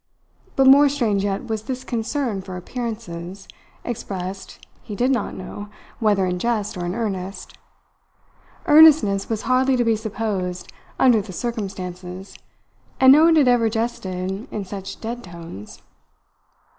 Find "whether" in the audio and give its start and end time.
5.99-6.25